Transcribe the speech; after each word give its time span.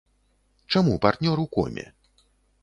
Чаму 0.75 0.95
партнёр 1.03 1.37
у 1.45 1.47
коме? 1.57 1.85